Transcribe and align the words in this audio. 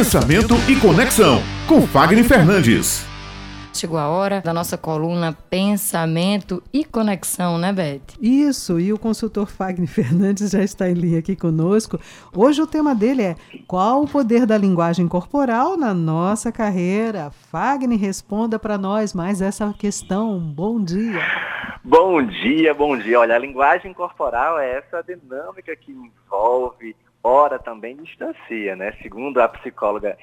Pensamento 0.00 0.54
e 0.66 0.80
Conexão, 0.80 1.42
com 1.68 1.82
Fagner 1.82 2.24
Fernandes. 2.24 3.06
Chegou 3.70 3.98
a 3.98 4.08
hora 4.08 4.40
da 4.40 4.50
nossa 4.50 4.78
coluna 4.78 5.36
Pensamento 5.50 6.62
e 6.72 6.86
Conexão, 6.86 7.58
né, 7.58 7.70
Beth? 7.70 8.16
Isso, 8.18 8.80
e 8.80 8.94
o 8.94 8.98
consultor 8.98 9.46
Fagner 9.46 9.86
Fernandes 9.86 10.52
já 10.52 10.62
está 10.62 10.88
em 10.88 10.94
linha 10.94 11.18
aqui 11.18 11.36
conosco. 11.36 12.00
Hoje 12.34 12.62
o 12.62 12.66
tema 12.66 12.94
dele 12.94 13.22
é 13.22 13.36
Qual 13.68 14.02
o 14.02 14.08
poder 14.08 14.46
da 14.46 14.56
linguagem 14.56 15.06
corporal 15.06 15.76
na 15.76 15.92
nossa 15.92 16.50
carreira? 16.50 17.30
Fagner, 17.30 17.98
responda 17.98 18.58
para 18.58 18.78
nós 18.78 19.12
mais 19.12 19.42
essa 19.42 19.70
questão. 19.78 20.40
Bom 20.40 20.82
dia. 20.82 21.20
Bom 21.84 22.22
dia, 22.22 22.72
bom 22.72 22.96
dia. 22.96 23.20
Olha, 23.20 23.36
a 23.36 23.38
linguagem 23.38 23.92
corporal 23.92 24.58
é 24.58 24.78
essa 24.78 25.02
dinâmica 25.02 25.76
que 25.76 25.92
envolve, 25.92 26.96
ora 27.22 27.58
também 27.58 27.96
distancia, 27.96 28.76
né? 28.76 28.92
Segundo 29.02 29.40
a 29.40 29.48
psicóloga 29.48 30.16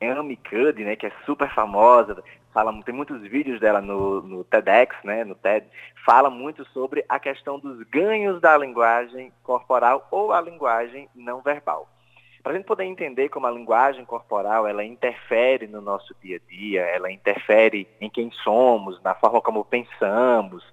Amy 0.00 0.36
Cuddy, 0.36 0.84
né, 0.84 0.96
que 0.96 1.06
é 1.06 1.12
super 1.24 1.48
famosa, 1.54 2.22
fala, 2.52 2.72
tem 2.82 2.94
muitos 2.94 3.22
vídeos 3.22 3.60
dela 3.60 3.80
no, 3.80 4.20
no 4.22 4.44
TEDx, 4.44 4.96
né, 5.04 5.24
no 5.24 5.34
TED, 5.34 5.66
fala 6.04 6.28
muito 6.28 6.64
sobre 6.70 7.04
a 7.08 7.18
questão 7.18 7.58
dos 7.58 7.82
ganhos 7.84 8.40
da 8.40 8.56
linguagem 8.58 9.32
corporal 9.42 10.06
ou 10.10 10.32
a 10.32 10.40
linguagem 10.40 11.08
não 11.14 11.40
verbal. 11.40 11.88
Para 12.42 12.52
a 12.52 12.56
gente 12.56 12.66
poder 12.66 12.84
entender 12.84 13.28
como 13.28 13.46
a 13.46 13.50
linguagem 13.50 14.04
corporal 14.04 14.66
ela 14.66 14.84
interfere 14.84 15.68
no 15.68 15.80
nosso 15.80 16.14
dia 16.20 16.38
a 16.38 16.50
dia, 16.50 16.80
ela 16.82 17.10
interfere 17.10 17.86
em 18.00 18.10
quem 18.10 18.32
somos, 18.42 19.00
na 19.02 19.14
forma 19.14 19.40
como 19.40 19.64
pensamos, 19.64 20.64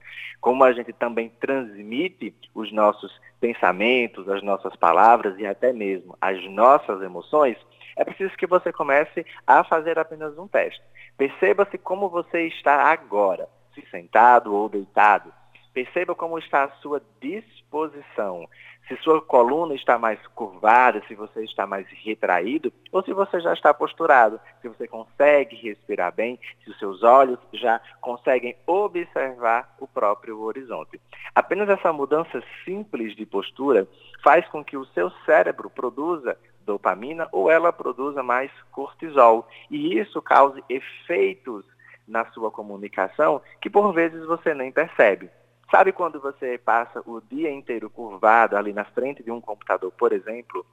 como 0.41 0.63
a 0.63 0.71
gente 0.71 0.91
também 0.93 1.29
transmite 1.39 2.33
os 2.55 2.71
nossos 2.71 3.11
pensamentos, 3.39 4.27
as 4.27 4.41
nossas 4.41 4.75
palavras 4.75 5.37
e 5.37 5.45
até 5.45 5.71
mesmo 5.71 6.17
as 6.19 6.43
nossas 6.49 7.01
emoções, 7.01 7.57
é 7.95 8.03
preciso 8.03 8.35
que 8.37 8.47
você 8.47 8.71
comece 8.71 9.25
a 9.45 9.63
fazer 9.63 9.99
apenas 9.99 10.37
um 10.37 10.47
teste. 10.47 10.81
Perceba-se 11.17 11.77
como 11.77 12.09
você 12.09 12.47
está 12.47 12.91
agora, 12.91 13.47
se 13.75 13.85
sentado 13.91 14.55
ou 14.55 14.69
deitado. 14.69 15.33
Perceba 15.73 16.15
como 16.15 16.39
está 16.39 16.63
a 16.63 16.71
sua 16.81 17.01
disposição. 17.21 18.47
Se 18.89 18.97
sua 19.03 19.21
coluna 19.21 19.75
está 19.75 19.99
mais 19.99 20.19
curvada, 20.33 20.99
se 21.07 21.13
você 21.13 21.43
está 21.43 21.67
mais 21.67 21.85
retraído, 22.03 22.73
ou 22.91 23.03
se 23.03 23.13
você 23.13 23.39
já 23.39 23.53
está 23.53 23.71
posturado, 23.71 24.39
se 24.63 24.67
você 24.67 24.87
consegue 24.87 25.55
respirar 25.57 26.11
bem, 26.11 26.39
se 26.63 26.71
os 26.71 26.79
seus 26.79 27.03
olhos 27.03 27.37
já 27.53 27.79
conseguem 28.01 28.55
observar 28.65 29.75
o 29.79 29.87
próprio 29.87 30.41
horizonte. 30.41 30.99
Apenas 31.35 31.69
essa 31.69 31.93
mudança 31.93 32.41
simples 32.65 33.15
de 33.15 33.27
postura 33.27 33.87
faz 34.23 34.47
com 34.47 34.63
que 34.63 34.75
o 34.75 34.85
seu 34.87 35.11
cérebro 35.23 35.69
produza 35.69 36.35
dopamina 36.65 37.29
ou 37.31 37.51
ela 37.51 37.71
produza 37.71 38.23
mais 38.23 38.51
cortisol. 38.71 39.47
E 39.69 39.99
isso 39.99 40.19
cause 40.19 40.63
efeitos 40.67 41.63
na 42.07 42.25
sua 42.31 42.49
comunicação 42.49 43.39
que 43.61 43.69
por 43.69 43.93
vezes 43.93 44.25
você 44.25 44.55
nem 44.55 44.71
percebe. 44.71 45.29
Sabe 45.71 45.91
quando 45.91 46.19
você 46.19 46.57
passa 46.57 47.01
o 47.05 47.21
dia 47.21 47.51
inteiro 47.51 47.89
curvado 47.89 48.57
ali 48.57 48.73
na 48.73 48.85
frente 48.85 49.23
de 49.23 49.31
um 49.31 49.39
computador, 49.39 49.91
por 49.91 50.11
exemplo, 50.11 50.65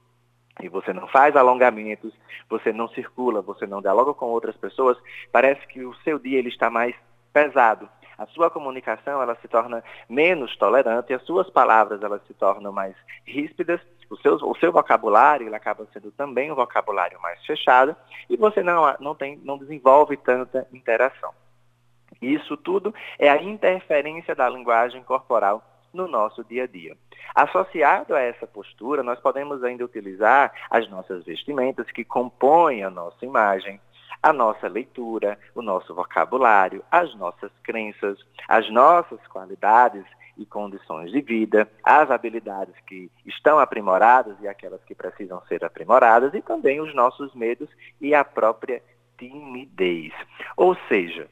e 0.61 0.67
você 0.67 0.91
não 0.91 1.07
faz 1.07 1.35
alongamentos, 1.35 2.13
você 2.49 2.73
não 2.73 2.87
circula, 2.89 3.41
você 3.41 3.67
não 3.67 3.81
dialoga 3.81 4.13
com 4.13 4.25
outras 4.25 4.57
pessoas, 4.57 4.97
parece 5.31 5.65
que 5.67 5.85
o 5.85 5.93
seu 5.97 6.17
dia 6.17 6.39
ele 6.39 6.49
está 6.49 6.69
mais 6.69 6.95
pesado 7.31 7.87
a 8.17 8.25
sua 8.27 8.49
comunicação 8.49 9.21
ela 9.21 9.35
se 9.35 9.47
torna 9.47 9.83
menos 10.09 10.55
tolerante, 10.57 11.13
as 11.13 11.21
suas 11.23 11.49
palavras 11.49 12.01
elas 12.01 12.21
se 12.25 12.33
tornam 12.33 12.71
mais 12.71 12.95
ríspidas, 13.25 13.79
o 14.09 14.17
seu, 14.17 14.35
o 14.35 14.55
seu 14.57 14.71
vocabulário 14.71 15.47
ele 15.47 15.55
acaba 15.55 15.87
sendo 15.93 16.11
também 16.11 16.51
um 16.51 16.55
vocabulário 16.55 17.21
mais 17.21 17.45
fechado 17.45 17.95
e 18.29 18.35
você 18.35 18.63
não, 18.63 18.95
não, 18.99 19.13
tem, 19.13 19.39
não 19.43 19.57
desenvolve 19.57 20.17
tanta 20.17 20.67
interação. 20.73 21.31
Isso 22.21 22.57
tudo 22.57 22.93
é 23.19 23.29
a 23.29 23.41
interferência 23.41 24.35
da 24.35 24.49
linguagem 24.49 25.03
corporal 25.03 25.63
no 25.93 26.07
nosso 26.07 26.43
dia 26.43 26.63
a 26.63 26.67
dia. 26.67 26.95
Associado 27.33 28.15
a 28.15 28.19
essa 28.19 28.47
postura, 28.47 29.03
nós 29.03 29.19
podemos 29.19 29.63
ainda 29.63 29.85
utilizar 29.85 30.51
as 30.69 30.89
nossas 30.89 31.23
vestimentas 31.25 31.89
que 31.91 32.03
compõem 32.03 32.83
a 32.83 32.89
nossa 32.89 33.25
imagem, 33.25 33.79
a 34.21 34.33
nossa 34.33 34.67
leitura, 34.67 35.37
o 35.53 35.61
nosso 35.61 35.93
vocabulário, 35.93 36.83
as 36.91 37.13
nossas 37.15 37.51
crenças, 37.63 38.17
as 38.47 38.69
nossas 38.69 39.19
qualidades 39.27 40.03
e 40.37 40.45
condições 40.45 41.11
de 41.11 41.21
vida, 41.21 41.69
as 41.83 42.11
habilidades 42.11 42.75
que 42.85 43.11
estão 43.25 43.59
aprimoradas 43.59 44.35
e 44.41 44.47
aquelas 44.47 44.83
que 44.83 44.93
precisam 44.93 45.41
ser 45.47 45.63
aprimoradas 45.65 46.33
e 46.33 46.41
também 46.41 46.79
os 46.79 46.93
nossos 46.93 47.33
medos 47.33 47.69
e 47.99 48.13
a 48.13 48.23
própria 48.23 48.81
timidez. 49.17 50.13
Ou 50.55 50.75
seja, 50.87 51.27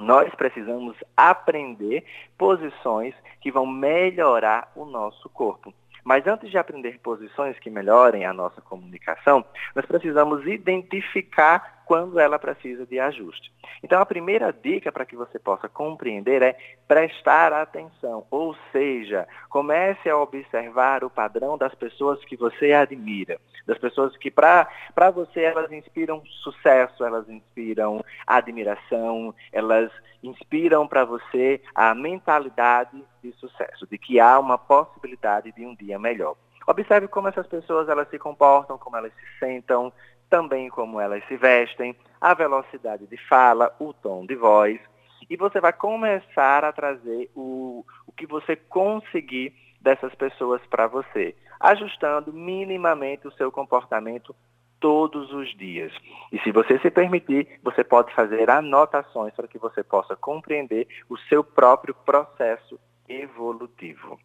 nós 0.00 0.34
precisamos 0.34 0.96
aprender 1.16 2.04
posições 2.36 3.14
que 3.40 3.50
vão 3.50 3.66
melhorar 3.66 4.70
o 4.74 4.84
nosso 4.84 5.28
corpo. 5.28 5.72
Mas 6.02 6.26
antes 6.26 6.50
de 6.50 6.58
aprender 6.58 6.98
posições 7.00 7.58
que 7.58 7.70
melhorem 7.70 8.24
a 8.24 8.32
nossa 8.32 8.60
comunicação, 8.60 9.44
nós 9.74 9.84
precisamos 9.84 10.46
identificar 10.46 11.79
quando 11.90 12.20
ela 12.20 12.38
precisa 12.38 12.86
de 12.86 13.00
ajuste. 13.00 13.52
Então, 13.82 14.00
a 14.00 14.06
primeira 14.06 14.52
dica 14.52 14.92
para 14.92 15.04
que 15.04 15.16
você 15.16 15.40
possa 15.40 15.68
compreender 15.68 16.40
é 16.40 16.56
prestar 16.86 17.52
atenção, 17.52 18.24
ou 18.30 18.54
seja, 18.70 19.26
comece 19.48 20.08
a 20.08 20.16
observar 20.16 21.02
o 21.02 21.10
padrão 21.10 21.58
das 21.58 21.74
pessoas 21.74 22.24
que 22.24 22.36
você 22.36 22.72
admira, 22.72 23.40
das 23.66 23.76
pessoas 23.76 24.16
que 24.16 24.30
para 24.30 24.68
você 25.12 25.42
elas 25.42 25.72
inspiram 25.72 26.22
sucesso, 26.44 27.04
elas 27.04 27.28
inspiram 27.28 28.04
admiração, 28.24 29.34
elas 29.52 29.90
inspiram 30.22 30.86
para 30.86 31.04
você 31.04 31.60
a 31.74 31.92
mentalidade 31.92 33.04
de 33.20 33.32
sucesso, 33.32 33.84
de 33.90 33.98
que 33.98 34.20
há 34.20 34.38
uma 34.38 34.56
possibilidade 34.56 35.50
de 35.50 35.66
um 35.66 35.74
dia 35.74 35.98
melhor. 35.98 36.36
Observe 36.68 37.08
como 37.08 37.26
essas 37.26 37.48
pessoas 37.48 37.88
elas 37.88 38.08
se 38.10 38.18
comportam, 38.18 38.78
como 38.78 38.96
elas 38.96 39.12
se 39.12 39.38
sentam, 39.40 39.92
também 40.30 40.70
como 40.70 41.00
elas 41.00 41.22
se 41.26 41.36
vestem, 41.36 41.94
a 42.20 42.32
velocidade 42.32 43.06
de 43.06 43.16
fala, 43.28 43.74
o 43.78 43.92
tom 43.92 44.24
de 44.24 44.36
voz. 44.36 44.80
E 45.28 45.36
você 45.36 45.60
vai 45.60 45.72
começar 45.72 46.64
a 46.64 46.72
trazer 46.72 47.30
o, 47.34 47.84
o 48.06 48.12
que 48.12 48.26
você 48.26 48.56
conseguir 48.56 49.52
dessas 49.80 50.14
pessoas 50.14 50.62
para 50.70 50.86
você, 50.86 51.34
ajustando 51.58 52.32
minimamente 52.32 53.26
o 53.26 53.32
seu 53.32 53.50
comportamento 53.50 54.34
todos 54.78 55.32
os 55.32 55.54
dias. 55.56 55.92
E 56.32 56.38
se 56.40 56.50
você 56.50 56.78
se 56.78 56.90
permitir, 56.90 57.60
você 57.62 57.84
pode 57.84 58.14
fazer 58.14 58.50
anotações 58.50 59.34
para 59.34 59.46
que 59.46 59.58
você 59.58 59.82
possa 59.82 60.16
compreender 60.16 60.88
o 61.08 61.18
seu 61.18 61.44
próprio 61.44 61.94
processo 61.94 62.78
evolutivo. 63.08 64.18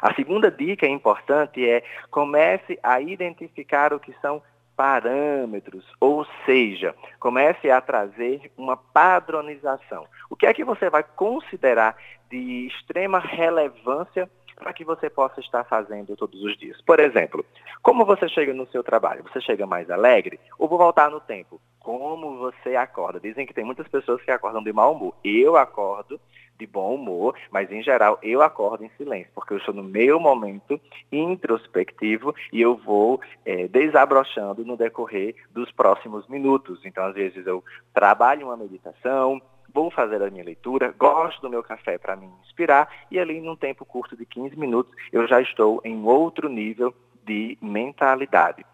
A 0.00 0.14
segunda 0.14 0.50
dica 0.50 0.86
importante 0.86 1.68
é 1.68 1.82
comece 2.10 2.78
a 2.82 3.00
identificar 3.00 3.92
o 3.92 4.00
que 4.00 4.14
são 4.20 4.42
parâmetros, 4.76 5.84
ou 5.98 6.26
seja, 6.44 6.94
comece 7.18 7.70
a 7.70 7.80
trazer 7.80 8.52
uma 8.56 8.76
padronização. 8.76 10.06
O 10.28 10.36
que 10.36 10.46
é 10.46 10.52
que 10.52 10.64
você 10.64 10.90
vai 10.90 11.02
considerar 11.02 11.96
de 12.30 12.66
extrema 12.66 13.18
relevância 13.18 14.30
para 14.56 14.72
que 14.72 14.84
você 14.84 15.08
possa 15.08 15.40
estar 15.40 15.64
fazendo 15.64 16.16
todos 16.16 16.42
os 16.42 16.56
dias? 16.58 16.80
Por 16.82 17.00
exemplo, 17.00 17.44
como 17.82 18.04
você 18.04 18.28
chega 18.28 18.52
no 18.52 18.66
seu 18.66 18.82
trabalho? 18.82 19.24
Você 19.24 19.40
chega 19.40 19.66
mais 19.66 19.90
alegre? 19.90 20.38
Ou 20.58 20.68
vou 20.68 20.78
voltar 20.78 21.10
no 21.10 21.20
tempo? 21.20 21.60
Como 21.80 22.38
você 22.38 22.74
acorda? 22.76 23.20
Dizem 23.20 23.46
que 23.46 23.54
tem 23.54 23.64
muitas 23.64 23.88
pessoas 23.88 24.22
que 24.22 24.30
acordam 24.30 24.62
de 24.62 24.72
mau 24.72 24.92
humor. 24.92 25.14
Eu 25.24 25.56
acordo 25.56 26.20
de 26.58 26.66
bom 26.66 26.94
humor, 26.94 27.34
mas 27.50 27.70
em 27.70 27.82
geral 27.82 28.18
eu 28.22 28.42
acordo 28.42 28.84
em 28.84 28.90
silêncio, 28.96 29.30
porque 29.34 29.52
eu 29.52 29.58
estou 29.58 29.74
no 29.74 29.82
meu 29.82 30.18
momento 30.18 30.80
introspectivo 31.10 32.34
e 32.52 32.60
eu 32.60 32.76
vou 32.76 33.20
é, 33.44 33.68
desabrochando 33.68 34.64
no 34.64 34.76
decorrer 34.76 35.34
dos 35.50 35.70
próximos 35.70 36.26
minutos. 36.28 36.80
Então, 36.84 37.04
às 37.04 37.14
vezes, 37.14 37.46
eu 37.46 37.62
trabalho 37.92 38.46
uma 38.46 38.56
meditação, 38.56 39.40
vou 39.72 39.90
fazer 39.90 40.22
a 40.22 40.30
minha 40.30 40.44
leitura, 40.44 40.94
gosto 40.98 41.42
do 41.42 41.50
meu 41.50 41.62
café 41.62 41.98
para 41.98 42.16
me 42.16 42.26
inspirar 42.42 42.88
e 43.10 43.18
ali 43.18 43.40
num 43.40 43.56
tempo 43.56 43.84
curto 43.84 44.16
de 44.16 44.24
15 44.24 44.56
minutos 44.56 44.94
eu 45.12 45.26
já 45.26 45.40
estou 45.40 45.80
em 45.84 46.02
outro 46.04 46.48
nível 46.48 46.94
de 47.24 47.58
mentalidade. 47.60 48.64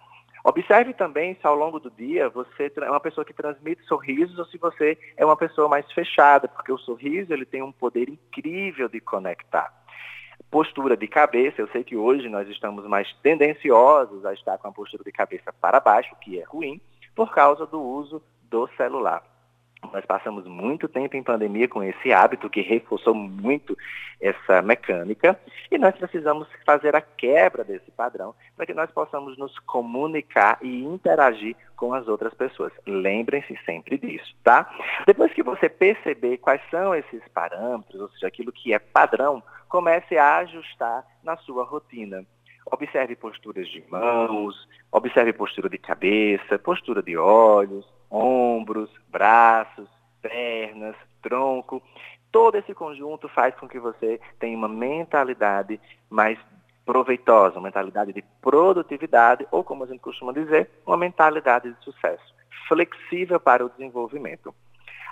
Observe 0.45 0.93
também 0.93 1.37
se 1.41 1.47
ao 1.47 1.55
longo 1.55 1.79
do 1.79 1.91
dia 1.91 2.29
você 2.29 2.73
é 2.77 2.91
uma 2.91 3.01
pessoa 3.01 3.25
que 3.25 3.33
transmite 3.33 3.83
sorrisos 3.85 4.39
ou 4.39 4.45
se 4.47 4.59
você 4.59 4.99
é 5.17 5.25
uma 5.25 5.37
pessoa 5.37 5.69
mais 5.69 5.91
fechada, 5.93 6.49
porque 6.49 6.73
o 6.73 6.79
sorriso 6.79 7.33
ele 7.33 7.45
tem 7.45 7.63
um 7.63 7.71
poder 7.71 8.09
incrível 8.09 8.89
de 8.89 9.01
conectar. 9.01 9.73
Postura 10.51 10.97
de 10.97 11.07
cabeça, 11.07 11.61
eu 11.61 11.69
sei 11.69 11.85
que 11.85 11.97
hoje 11.97 12.29
nós 12.29 12.49
estamos 12.49 12.85
mais 12.87 13.13
tendenciosos 13.23 14.27
a 14.27 14.35
estar 14.35 14.59
com 14.59 14.69
a 14.69 14.73
postura 14.73 15.05
de 15.05 15.13
cabeça 15.13 15.53
para 15.53 15.79
baixo, 15.79 16.15
que 16.21 16.41
é 16.41 16.45
ruim, 16.45 16.81
por 17.15 17.33
causa 17.33 17.65
do 17.65 17.81
uso 17.81 18.21
do 18.51 18.69
celular. 18.77 19.32
Nós 19.91 20.05
passamos 20.07 20.47
muito 20.47 20.89
tempo 20.89 21.17
em 21.17 21.23
pandemia 21.23 21.69
com 21.69 21.83
esse 21.83 22.13
hábito 22.13 22.49
que 22.49 22.61
reforçou 22.61 23.15
muito 23.15 23.77
essa 24.21 24.63
mecânica 24.63 25.39
e 25.71 25.77
nós 25.77 25.95
precisamos 25.97 26.49
fazer 26.65 26.95
a 26.95 27.01
quebra 27.01 27.65
desse 27.65 27.91
padrão 27.91 28.35
para 28.57 28.67
que 28.67 28.75
nós 28.75 28.91
possamos 28.91 29.37
nos 29.37 29.59
comunicar 29.61 30.59
e 30.63 30.85
interagir 30.85 31.57
com 31.77 31.93
as 31.93 32.07
outras 32.07 32.33
pessoas. 32.33 32.73
Lembrem-se 32.87 33.59
sempre 33.67 33.99
disso, 33.99 34.35
tá? 34.45 34.73
Depois 35.07 35.33
que 35.33 35.43
você 35.43 35.69
perceber 35.69 36.39
quais 36.39 36.63
são 36.71 36.95
esses 36.95 37.23
parâmetros, 37.35 38.01
ou 38.01 38.09
seja, 38.11 38.29
aquilo 38.29 38.53
que 38.53 38.73
é 38.73 38.79
padrão, 38.79 39.43
comece 39.69 40.17
a 40.17 40.37
ajustar 40.39 41.05
na 41.25 41.37
sua 41.39 41.65
rotina. 41.65 42.25
Observe 42.71 43.17
posturas 43.17 43.67
de 43.69 43.83
mãos, 43.91 44.69
observe 44.93 45.33
postura 45.33 45.69
de 45.69 45.79
cabeça, 45.79 46.59
postura 46.59 47.03
de 47.03 47.17
olhos, 47.17 47.85
ombros, 48.13 48.91
braços, 49.09 49.89
pernas, 50.21 50.95
tronco. 51.23 51.83
Todo 52.31 52.57
esse 52.57 52.75
conjunto 52.75 53.29
faz 53.29 53.55
com 53.55 53.67
que 53.67 53.79
você 53.79 54.21
tenha 54.39 54.57
uma 54.57 54.69
mentalidade 54.69 55.81
mais 56.11 56.39
proveitosa, 56.85 57.57
uma 57.57 57.65
mentalidade 57.65 58.13
de 58.13 58.23
produtividade, 58.41 59.47
ou 59.51 59.65
como 59.65 59.85
a 59.85 59.87
gente 59.87 60.01
costuma 60.01 60.33
dizer, 60.33 60.71
uma 60.87 60.97
mentalidade 60.97 61.73
de 61.73 61.85
sucesso, 61.85 62.35
flexível 62.69 63.41
para 63.41 63.65
o 63.65 63.71
desenvolvimento. 63.71 64.55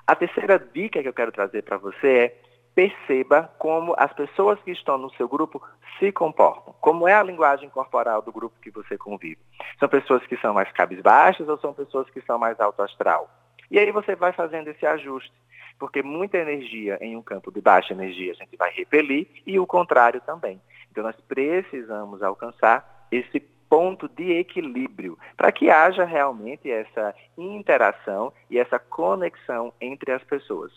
A 0.06 0.14
terceira 0.14 0.58
dica 0.58 1.00
que 1.00 1.08
eu 1.08 1.12
quero 1.12 1.32
trazer 1.32 1.62
para 1.62 1.76
você 1.76 2.08
é 2.08 2.37
perceba 2.75 3.50
como 3.58 3.94
as 3.96 4.12
pessoas 4.12 4.58
que 4.62 4.70
estão 4.70 4.96
no 4.96 5.11
seu 5.14 5.28
grupo 5.28 5.62
se 5.99 6.11
comportam. 6.12 6.75
Como 6.81 7.06
é 7.06 7.14
a 7.14 7.22
linguagem 7.22 7.69
corporal 7.69 8.22
do 8.22 8.32
grupo 8.32 8.61
que 8.61 8.70
você 8.70 8.96
convive. 8.96 9.38
São 9.78 9.88
pessoas 9.88 10.25
que 10.26 10.37
são 10.38 10.55
mais 10.55 10.70
cabisbaixas 10.72 11.49
ou 11.49 11.58
são 11.58 11.75
pessoas 11.75 12.08
que 12.11 12.20
são 12.22 12.38
mais 12.38 12.58
alto 12.61 12.82
astral? 12.82 13.28
E 13.70 13.78
aí 13.78 13.93
você 13.93 14.17
vai 14.17 14.32
fazendo 14.32 14.69
esse 14.69 14.84
ajuste, 14.84 15.32
porque 15.78 16.02
muita 16.02 16.38
energia 16.38 16.99
em 17.00 17.17
um 17.17 17.22
campo 17.22 17.52
de 17.52 17.61
baixa 17.61 17.93
energia 17.93 18.32
a 18.32 18.34
gente 18.34 18.56
vai 18.56 18.70
repelir 18.70 19.28
e 19.46 19.58
o 19.58 19.67
contrário 19.67 20.20
também. 20.20 20.61
Então 20.90 21.05
nós 21.05 21.17
precisamos 21.28 22.22
alcançar 22.22 23.06
esse 23.12 23.40
ponto 23.70 24.08
de 24.08 24.32
equilíbrio 24.32 25.17
para 25.37 25.52
que 25.52 25.70
haja 25.70 26.05
realmente 26.05 26.69
essa 26.69 27.14
interação 27.38 28.32
e 28.50 28.58
essa 28.58 28.78
conexão 28.81 29.72
entre 29.81 30.11
as 30.11 30.25
pessoas. 30.25 30.72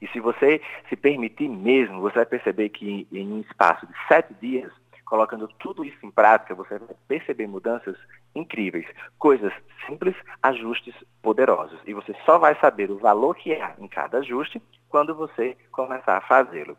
E 0.00 0.08
se 0.08 0.20
você 0.20 0.60
se 0.88 0.96
permitir 0.96 1.48
mesmo, 1.48 2.00
você 2.00 2.16
vai 2.16 2.26
perceber 2.26 2.68
que 2.70 3.06
em 3.12 3.32
um 3.32 3.40
espaço 3.40 3.86
de 3.86 3.92
sete 4.08 4.32
dias, 4.40 4.72
colocando 5.04 5.48
tudo 5.58 5.84
isso 5.84 6.04
em 6.04 6.10
prática, 6.10 6.54
você 6.54 6.78
vai 6.78 6.96
perceber 7.06 7.46
mudanças 7.46 7.96
incríveis. 8.34 8.86
Coisas 9.18 9.52
simples, 9.86 10.16
ajustes 10.42 10.94
poderosos. 11.20 11.78
E 11.86 11.92
você 11.92 12.14
só 12.24 12.38
vai 12.38 12.54
saber 12.60 12.90
o 12.90 12.98
valor 12.98 13.36
que 13.36 13.52
há 13.52 13.74
em 13.78 13.88
cada 13.88 14.18
ajuste 14.18 14.62
quando 14.88 15.14
você 15.14 15.56
começar 15.70 16.16
a 16.16 16.22
fazê-lo. 16.22 16.76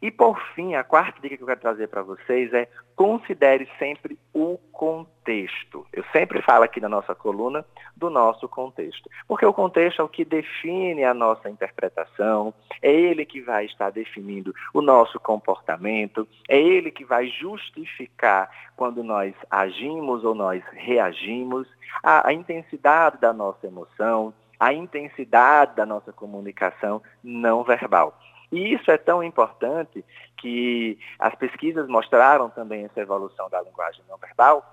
E 0.00 0.10
por 0.10 0.40
fim, 0.54 0.74
a 0.74 0.84
quarta 0.84 1.20
dica 1.20 1.36
que 1.36 1.42
eu 1.42 1.46
quero 1.46 1.60
trazer 1.60 1.88
para 1.88 2.02
vocês 2.02 2.52
é 2.52 2.68
considere 2.94 3.68
sempre 3.78 4.18
o 4.32 4.58
contexto. 4.72 5.86
Eu 5.92 6.04
sempre 6.12 6.40
falo 6.42 6.64
aqui 6.64 6.80
na 6.80 6.88
nossa 6.88 7.14
coluna 7.14 7.64
do 7.94 8.08
nosso 8.08 8.48
contexto, 8.48 9.10
porque 9.28 9.44
o 9.44 9.52
contexto 9.52 10.00
é 10.00 10.04
o 10.04 10.08
que 10.08 10.24
define 10.24 11.04
a 11.04 11.12
nossa 11.12 11.50
interpretação, 11.50 12.54
é 12.80 12.90
ele 12.90 13.24
que 13.24 13.40
vai 13.40 13.66
estar 13.66 13.90
definindo 13.90 14.54
o 14.72 14.80
nosso 14.80 15.20
comportamento, 15.20 16.26
é 16.48 16.58
ele 16.58 16.90
que 16.90 17.04
vai 17.04 17.28
justificar 17.28 18.50
quando 18.76 19.02
nós 19.02 19.34
agimos 19.50 20.24
ou 20.24 20.34
nós 20.34 20.62
reagimos, 20.72 21.66
a, 22.02 22.28
a 22.28 22.32
intensidade 22.32 23.18
da 23.18 23.32
nossa 23.32 23.66
emoção, 23.66 24.32
a 24.58 24.72
intensidade 24.72 25.76
da 25.76 25.86
nossa 25.86 26.12
comunicação 26.12 27.02
não 27.22 27.62
verbal. 27.64 28.18
E 28.50 28.74
isso 28.74 28.90
é 28.90 28.96
tão 28.96 29.22
importante 29.22 30.04
que 30.36 30.98
as 31.18 31.34
pesquisas 31.34 31.88
mostraram 31.88 32.48
também 32.48 32.84
essa 32.84 33.00
evolução 33.00 33.48
da 33.50 33.60
linguagem 33.60 34.04
não 34.08 34.16
verbal 34.16 34.72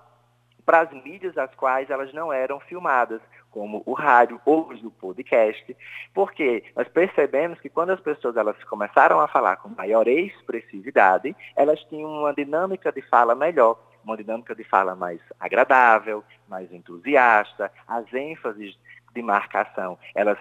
para 0.64 0.80
as 0.80 0.90
mídias 1.04 1.36
as 1.36 1.54
quais 1.54 1.90
elas 1.90 2.12
não 2.12 2.32
eram 2.32 2.58
filmadas, 2.60 3.20
como 3.50 3.82
o 3.86 3.92
rádio 3.92 4.40
ou 4.44 4.72
o 4.72 4.90
podcast, 4.90 5.76
porque 6.12 6.64
nós 6.74 6.88
percebemos 6.88 7.60
que 7.60 7.68
quando 7.68 7.90
as 7.90 8.00
pessoas 8.00 8.36
elas 8.36 8.56
começaram 8.64 9.20
a 9.20 9.28
falar 9.28 9.58
com 9.58 9.68
maior 9.68 10.08
expressividade, 10.08 11.36
elas 11.54 11.78
tinham 11.84 12.10
uma 12.10 12.34
dinâmica 12.34 12.90
de 12.90 13.00
fala 13.02 13.34
melhor, 13.34 13.78
uma 14.02 14.16
dinâmica 14.16 14.56
de 14.56 14.64
fala 14.64 14.96
mais 14.96 15.20
agradável, 15.38 16.24
mais 16.48 16.72
entusiasta, 16.72 17.70
as 17.86 18.12
ênfases 18.12 18.76
de 19.14 19.22
marcação, 19.22 19.98
elas 20.14 20.38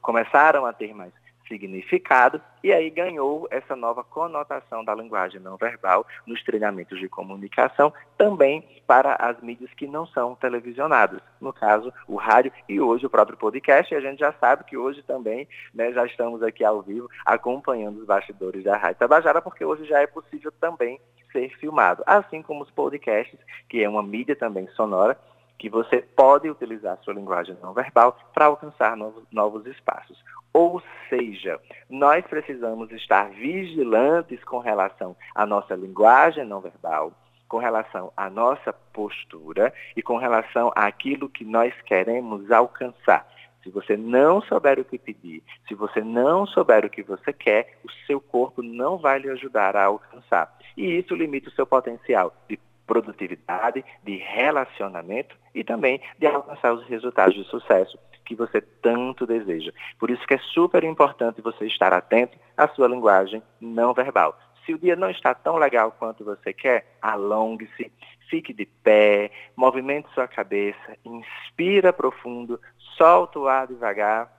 começaram 0.00 0.64
a 0.64 0.72
ter 0.72 0.94
mais 0.94 1.12
significado, 1.48 2.40
e 2.62 2.72
aí 2.72 2.90
ganhou 2.90 3.48
essa 3.50 3.74
nova 3.74 4.04
conotação 4.04 4.84
da 4.84 4.94
linguagem 4.94 5.40
não 5.40 5.56
verbal 5.56 6.06
nos 6.26 6.42
treinamentos 6.44 7.00
de 7.00 7.08
comunicação, 7.08 7.92
também 8.16 8.62
para 8.86 9.14
as 9.14 9.40
mídias 9.40 9.72
que 9.74 9.86
não 9.86 10.06
são 10.06 10.34
televisionadas, 10.34 11.20
no 11.40 11.52
caso, 11.52 11.92
o 12.06 12.16
rádio 12.16 12.52
e 12.68 12.80
hoje 12.80 13.06
o 13.06 13.10
próprio 13.10 13.38
podcast, 13.38 13.92
e 13.92 13.96
a 13.96 14.00
gente 14.00 14.18
já 14.18 14.32
sabe 14.34 14.64
que 14.64 14.76
hoje 14.76 15.02
também 15.02 15.48
né, 15.74 15.92
já 15.92 16.04
estamos 16.04 16.42
aqui 16.42 16.64
ao 16.64 16.82
vivo 16.82 17.08
acompanhando 17.24 17.98
os 17.98 18.06
bastidores 18.06 18.62
da 18.62 18.76
Rádio 18.76 18.98
Tabajara, 18.98 19.40
porque 19.40 19.64
hoje 19.64 19.84
já 19.86 20.00
é 20.00 20.06
possível 20.06 20.52
também 20.60 21.00
ser 21.32 21.50
filmado, 21.58 22.02
assim 22.06 22.42
como 22.42 22.62
os 22.62 22.70
podcasts, 22.70 23.38
que 23.68 23.82
é 23.82 23.88
uma 23.88 24.02
mídia 24.02 24.36
também 24.36 24.66
sonora, 24.68 25.18
que 25.58 25.68
você 25.68 26.00
pode 26.00 26.48
utilizar 26.48 26.94
a 26.94 27.02
sua 27.02 27.14
linguagem 27.14 27.56
não 27.62 27.74
verbal 27.74 28.16
para 28.32 28.46
alcançar 28.46 28.96
novos, 28.96 29.24
novos 29.32 29.66
espaços. 29.66 30.22
Ou 30.52 30.82
seja, 31.08 31.60
nós 31.90 32.24
precisamos 32.26 32.90
estar 32.92 33.30
vigilantes 33.30 34.42
com 34.44 34.58
relação 34.58 35.16
à 35.34 35.44
nossa 35.44 35.74
linguagem 35.74 36.44
não 36.44 36.60
verbal, 36.60 37.12
com 37.48 37.58
relação 37.58 38.12
à 38.16 38.30
nossa 38.30 38.72
postura 38.72 39.72
e 39.96 40.02
com 40.02 40.16
relação 40.16 40.70
àquilo 40.76 41.28
que 41.28 41.44
nós 41.44 41.74
queremos 41.82 42.50
alcançar. 42.50 43.26
Se 43.62 43.70
você 43.70 43.96
não 43.96 44.40
souber 44.42 44.78
o 44.78 44.84
que 44.84 44.98
pedir, 44.98 45.42
se 45.66 45.74
você 45.74 46.00
não 46.00 46.46
souber 46.46 46.84
o 46.84 46.90
que 46.90 47.02
você 47.02 47.32
quer, 47.32 47.78
o 47.84 47.90
seu 48.06 48.20
corpo 48.20 48.62
não 48.62 48.96
vai 48.96 49.18
lhe 49.18 49.28
ajudar 49.30 49.76
a 49.76 49.84
alcançar. 49.84 50.56
E 50.76 50.98
isso 50.98 51.14
limita 51.14 51.48
o 51.48 51.52
seu 51.52 51.66
potencial 51.66 52.32
de 52.48 52.56
produtividade, 52.88 53.84
de 54.02 54.16
relacionamento 54.16 55.36
e 55.54 55.62
também 55.62 56.00
de 56.18 56.26
alcançar 56.26 56.72
os 56.72 56.84
resultados 56.88 57.34
de 57.34 57.44
sucesso 57.44 57.98
que 58.24 58.34
você 58.34 58.60
tanto 58.60 59.26
deseja. 59.26 59.72
Por 59.98 60.10
isso 60.10 60.26
que 60.26 60.34
é 60.34 60.38
super 60.38 60.82
importante 60.84 61.40
você 61.40 61.66
estar 61.66 61.92
atento 61.92 62.36
à 62.56 62.66
sua 62.68 62.88
linguagem 62.88 63.42
não 63.60 63.94
verbal. 63.94 64.36
Se 64.66 64.74
o 64.74 64.78
dia 64.78 64.96
não 64.96 65.08
está 65.08 65.34
tão 65.34 65.56
legal 65.56 65.92
quanto 65.98 66.24
você 66.24 66.52
quer, 66.52 66.96
alongue-se, 67.00 67.90
fique 68.28 68.52
de 68.52 68.66
pé, 68.66 69.30
movimente 69.56 70.12
sua 70.12 70.28
cabeça, 70.28 70.96
inspira 71.04 71.92
profundo, 71.92 72.60
solta 72.96 73.38
o 73.38 73.48
ar 73.48 73.66
devagar 73.66 74.37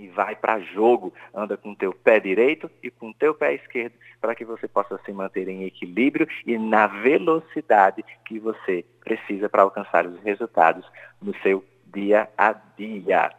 e 0.00 0.08
vai 0.08 0.34
para 0.34 0.58
jogo. 0.60 1.12
Anda 1.34 1.56
com 1.56 1.72
o 1.72 1.76
teu 1.76 1.92
pé 1.92 2.18
direito 2.18 2.70
e 2.82 2.90
com 2.90 3.10
o 3.10 3.14
teu 3.14 3.34
pé 3.34 3.54
esquerdo 3.54 3.94
para 4.20 4.34
que 4.34 4.44
você 4.44 4.66
possa 4.66 4.98
se 5.04 5.12
manter 5.12 5.48
em 5.48 5.64
equilíbrio 5.64 6.26
e 6.46 6.58
na 6.58 6.86
velocidade 6.86 8.04
que 8.24 8.38
você 8.38 8.84
precisa 9.04 9.48
para 9.48 9.62
alcançar 9.62 10.06
os 10.06 10.20
resultados 10.22 10.84
no 11.20 11.34
seu 11.42 11.64
dia 11.92 12.28
a 12.36 12.52
dia. 12.76 13.30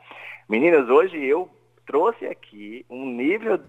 Meninas, 0.47 0.89
hoje 0.89 1.23
eu 1.23 1.49
trouxe 1.85 2.25
aqui 2.25 2.85
um 2.89 3.05
nível 3.05 3.59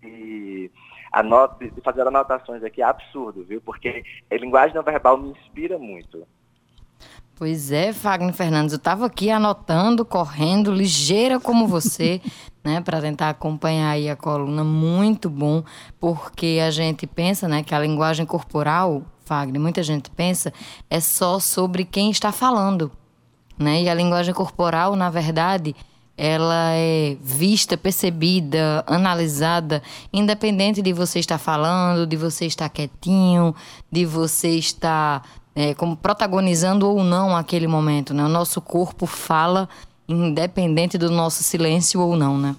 de, 0.00 0.70
de 0.70 1.80
fazer 1.82 2.06
anotações 2.06 2.62
aqui 2.62 2.82
absurdo, 2.82 3.44
viu? 3.44 3.60
Porque 3.60 4.02
a 4.30 4.34
linguagem 4.36 4.74
não 4.74 4.82
verbal 4.82 5.18
me 5.18 5.30
inspira 5.30 5.78
muito. 5.78 6.26
Pois 7.40 7.72
é, 7.72 7.90
Fagner 7.90 8.34
Fernandes, 8.34 8.74
eu 8.74 8.76
estava 8.76 9.06
aqui 9.06 9.30
anotando, 9.30 10.04
correndo, 10.04 10.70
ligeira 10.70 11.40
como 11.40 11.66
você, 11.66 12.20
né, 12.62 12.82
para 12.82 13.00
tentar 13.00 13.30
acompanhar 13.30 13.92
aí 13.92 14.10
a 14.10 14.14
coluna, 14.14 14.62
muito 14.62 15.30
bom, 15.30 15.64
porque 15.98 16.60
a 16.62 16.70
gente 16.70 17.06
pensa, 17.06 17.48
né, 17.48 17.62
que 17.62 17.74
a 17.74 17.78
linguagem 17.78 18.26
corporal, 18.26 19.02
Fagner, 19.24 19.58
muita 19.58 19.82
gente 19.82 20.10
pensa, 20.10 20.52
é 20.90 21.00
só 21.00 21.38
sobre 21.38 21.86
quem 21.86 22.10
está 22.10 22.30
falando, 22.30 22.92
né, 23.58 23.84
e 23.84 23.88
a 23.88 23.94
linguagem 23.94 24.34
corporal, 24.34 24.94
na 24.94 25.08
verdade, 25.08 25.74
ela 26.18 26.72
é 26.74 27.16
vista, 27.22 27.78
percebida, 27.78 28.84
analisada, 28.86 29.82
independente 30.12 30.82
de 30.82 30.92
você 30.92 31.18
estar 31.18 31.38
falando, 31.38 32.06
de 32.06 32.14
você 32.14 32.44
estar 32.44 32.68
quietinho, 32.68 33.54
de 33.90 34.04
você 34.04 34.50
estar 34.50 35.22
é, 35.54 35.74
como 35.74 35.96
protagonizando 35.96 36.88
ou 36.88 37.02
não 37.02 37.36
aquele 37.36 37.66
momento, 37.66 38.14
né? 38.14 38.24
O 38.24 38.28
nosso 38.28 38.60
corpo 38.60 39.06
fala 39.06 39.68
independente 40.08 40.98
do 40.98 41.10
nosso 41.10 41.42
silêncio 41.42 42.00
ou 42.00 42.16
não, 42.16 42.38
né? 42.38 42.56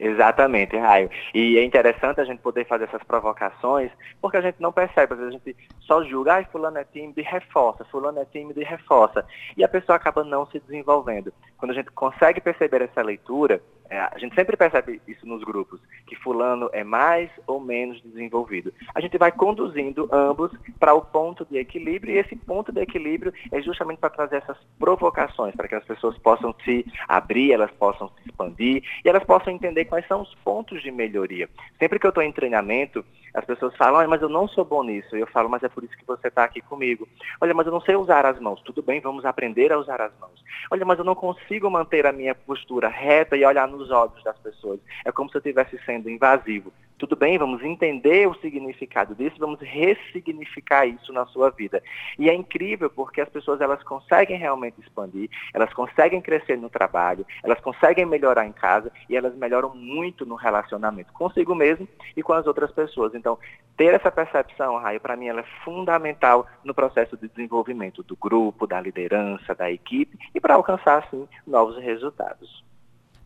Exatamente, 0.00 0.78
Raio. 0.78 1.10
E 1.34 1.58
é 1.58 1.62
interessante 1.62 2.22
a 2.22 2.24
gente 2.24 2.40
poder 2.40 2.66
fazer 2.66 2.84
essas 2.84 3.02
provocações, 3.02 3.90
porque 4.18 4.38
a 4.38 4.40
gente 4.40 4.56
não 4.58 4.72
percebe, 4.72 5.12
às 5.12 5.18
vezes 5.18 5.34
a 5.34 5.38
gente 5.38 5.56
só 5.80 6.02
julga, 6.02 6.34
ai, 6.36 6.46
fulano 6.50 6.78
é 6.78 6.84
tímido 6.84 7.20
e 7.20 7.22
reforça, 7.22 7.84
fulano 7.84 8.18
é 8.18 8.24
tímido 8.24 8.58
e 8.62 8.64
reforça. 8.64 9.26
E 9.58 9.62
a 9.62 9.68
pessoa 9.68 9.96
acaba 9.96 10.24
não 10.24 10.46
se 10.46 10.58
desenvolvendo. 10.58 11.30
Quando 11.58 11.72
a 11.72 11.74
gente 11.74 11.90
consegue 11.90 12.40
perceber 12.40 12.80
essa 12.80 13.02
leitura, 13.02 13.60
é, 13.90 13.98
a 13.98 14.16
gente 14.18 14.36
sempre 14.36 14.56
percebe 14.56 15.02
isso 15.08 15.26
nos 15.26 15.42
grupos, 15.42 15.80
que 16.06 16.14
fulano 16.14 16.70
é 16.72 16.84
mais 16.84 17.28
ou 17.44 17.58
menos 17.58 18.00
desenvolvido. 18.02 18.72
A 18.94 19.00
gente 19.00 19.18
vai 19.18 19.32
conduzindo 19.32 20.08
ambos 20.12 20.52
para 20.78 20.94
o 20.94 21.02
ponto 21.02 21.44
de 21.44 21.58
equilíbrio, 21.58 22.14
e 22.14 22.18
esse 22.18 22.36
ponto 22.36 22.70
de 22.70 22.80
equilíbrio 22.80 23.34
é 23.50 23.60
justamente 23.60 23.98
para 23.98 24.10
trazer 24.10 24.36
essas 24.36 24.56
provocações, 24.78 25.56
para 25.56 25.66
que 25.66 25.74
as 25.74 25.84
pessoas 25.84 26.16
possam 26.18 26.54
se 26.64 26.86
abrir, 27.08 27.52
elas 27.52 27.70
possam 27.72 28.08
se 28.10 28.28
expandir, 28.28 28.84
e 29.04 29.08
elas 29.08 29.24
possam 29.24 29.52
entender 29.52 29.86
quais 29.90 30.06
são 30.06 30.22
os 30.22 30.34
pontos 30.36 30.80
de 30.82 30.90
melhoria. 30.90 31.48
Sempre 31.78 31.98
que 31.98 32.06
eu 32.06 32.10
estou 32.10 32.22
em 32.22 32.32
treinamento, 32.32 33.04
as 33.34 33.44
pessoas 33.44 33.76
falam, 33.76 34.08
mas 34.08 34.22
eu 34.22 34.28
não 34.28 34.48
sou 34.48 34.64
bom 34.64 34.84
nisso. 34.84 35.16
Eu 35.16 35.26
falo, 35.26 35.48
mas 35.48 35.62
é 35.64 35.68
por 35.68 35.82
isso 35.84 35.96
que 35.98 36.06
você 36.06 36.28
está 36.28 36.44
aqui 36.44 36.60
comigo. 36.60 37.08
Olha, 37.40 37.52
mas 37.52 37.66
eu 37.66 37.72
não 37.72 37.80
sei 37.80 37.96
usar 37.96 38.24
as 38.24 38.38
mãos. 38.40 38.62
Tudo 38.62 38.82
bem, 38.82 39.00
vamos 39.00 39.24
aprender 39.24 39.72
a 39.72 39.78
usar 39.78 40.00
as 40.00 40.16
mãos. 40.18 40.42
Olha, 40.70 40.86
mas 40.86 40.98
eu 40.98 41.04
não 41.04 41.14
consigo 41.14 41.68
manter 41.68 42.06
a 42.06 42.12
minha 42.12 42.34
postura 42.34 42.88
reta 42.88 43.36
e 43.36 43.44
olhar 43.44 43.66
nos 43.66 43.90
olhos 43.90 44.22
das 44.22 44.38
pessoas. 44.38 44.80
É 45.04 45.10
como 45.10 45.28
se 45.28 45.36
eu 45.36 45.40
estivesse 45.40 45.78
sendo 45.84 46.08
invasivo. 46.08 46.72
Tudo 47.00 47.16
bem, 47.16 47.38
vamos 47.38 47.62
entender 47.62 48.28
o 48.28 48.34
significado 48.34 49.14
disso, 49.14 49.36
vamos 49.38 49.58
ressignificar 49.60 50.84
isso 50.84 51.14
na 51.14 51.24
sua 51.24 51.48
vida. 51.48 51.82
E 52.18 52.28
é 52.28 52.34
incrível 52.34 52.90
porque 52.90 53.22
as 53.22 53.28
pessoas 53.30 53.58
elas 53.62 53.82
conseguem 53.82 54.36
realmente 54.36 54.78
expandir, 54.78 55.30
elas 55.54 55.72
conseguem 55.72 56.20
crescer 56.20 56.58
no 56.58 56.68
trabalho, 56.68 57.24
elas 57.42 57.58
conseguem 57.58 58.04
melhorar 58.04 58.46
em 58.46 58.52
casa 58.52 58.92
e 59.08 59.16
elas 59.16 59.34
melhoram 59.34 59.74
muito 59.74 60.26
no 60.26 60.34
relacionamento 60.34 61.10
consigo 61.14 61.54
mesmo 61.54 61.88
e 62.14 62.22
com 62.22 62.34
as 62.34 62.46
outras 62.46 62.70
pessoas. 62.70 63.14
Então, 63.14 63.38
ter 63.78 63.94
essa 63.94 64.10
percepção, 64.10 64.76
Raio, 64.76 65.00
para 65.00 65.16
mim 65.16 65.28
ela 65.28 65.40
é 65.40 65.64
fundamental 65.64 66.46
no 66.62 66.74
processo 66.74 67.16
de 67.16 67.28
desenvolvimento 67.28 68.02
do 68.02 68.14
grupo, 68.14 68.66
da 68.66 68.78
liderança, 68.78 69.54
da 69.54 69.72
equipe 69.72 70.18
e 70.34 70.38
para 70.38 70.54
alcançar, 70.54 70.98
assim, 70.98 71.26
novos 71.46 71.82
resultados. 71.82 72.62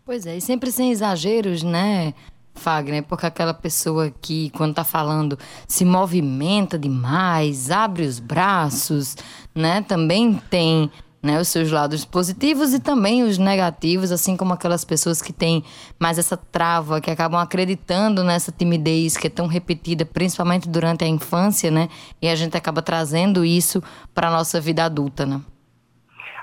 Pois 0.04 0.26
é, 0.26 0.36
e 0.36 0.40
sempre 0.40 0.70
sem 0.70 0.92
exageros, 0.92 1.64
né? 1.64 2.14
Fagner, 2.54 3.02
porque 3.02 3.26
aquela 3.26 3.52
pessoa 3.52 4.12
que, 4.22 4.50
quando 4.50 4.70
está 4.70 4.84
falando, 4.84 5.38
se 5.66 5.84
movimenta 5.84 6.78
demais, 6.78 7.70
abre 7.70 8.04
os 8.04 8.18
braços, 8.18 9.16
né? 9.54 9.82
Também 9.82 10.40
tem 10.48 10.90
né, 11.24 11.40
os 11.40 11.48
seus 11.48 11.70
lados 11.70 12.04
positivos 12.04 12.74
e 12.74 12.78
também 12.78 13.22
os 13.22 13.38
negativos, 13.38 14.12
assim 14.12 14.36
como 14.36 14.52
aquelas 14.52 14.84
pessoas 14.84 15.22
que 15.22 15.32
têm 15.32 15.64
mais 15.98 16.18
essa 16.18 16.36
trava, 16.36 17.00
que 17.00 17.10
acabam 17.10 17.40
acreditando 17.40 18.22
nessa 18.22 18.52
timidez 18.52 19.16
que 19.16 19.26
é 19.26 19.30
tão 19.30 19.46
repetida, 19.46 20.04
principalmente 20.04 20.68
durante 20.68 21.02
a 21.02 21.08
infância, 21.08 21.70
né? 21.70 21.88
E 22.20 22.28
a 22.28 22.34
gente 22.34 22.56
acaba 22.56 22.82
trazendo 22.82 23.42
isso 23.42 23.82
para 24.14 24.30
nossa 24.30 24.60
vida 24.60 24.84
adulta, 24.84 25.24
né? 25.24 25.40